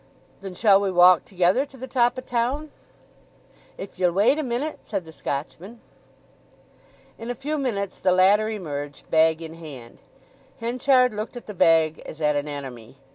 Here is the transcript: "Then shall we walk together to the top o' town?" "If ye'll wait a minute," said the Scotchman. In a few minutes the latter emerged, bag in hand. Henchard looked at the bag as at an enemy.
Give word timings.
"Then 0.39 0.55
shall 0.55 0.81
we 0.81 0.89
walk 0.89 1.25
together 1.25 1.63
to 1.63 1.77
the 1.77 1.85
top 1.85 2.17
o' 2.17 2.21
town?" 2.23 2.71
"If 3.77 3.99
ye'll 3.99 4.11
wait 4.11 4.39
a 4.39 4.43
minute," 4.43 4.79
said 4.81 5.05
the 5.05 5.11
Scotchman. 5.11 5.79
In 7.19 7.29
a 7.29 7.35
few 7.35 7.55
minutes 7.59 7.99
the 7.99 8.11
latter 8.11 8.49
emerged, 8.49 9.11
bag 9.11 9.43
in 9.43 9.53
hand. 9.53 9.99
Henchard 10.59 11.13
looked 11.13 11.37
at 11.37 11.45
the 11.45 11.53
bag 11.53 11.99
as 12.03 12.19
at 12.19 12.35
an 12.35 12.47
enemy. 12.47 12.97